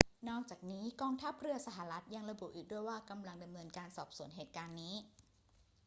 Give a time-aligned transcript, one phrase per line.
[0.29, 4.95] นอกจากนี้ กองทัพเรือสหรัฐฯ ยังระบุอีกด้วยว่ากำลังดำเนินการสอบสวนเหตุการณ์นี้